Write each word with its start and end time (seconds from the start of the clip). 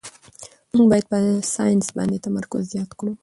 موږ 0.75 0.87
باید 0.91 1.05
په 1.11 1.17
ساینس 1.55 1.87
باندې 1.97 2.23
تمرکز 2.25 2.63
زیات 2.73 2.91
کړو 2.99 3.11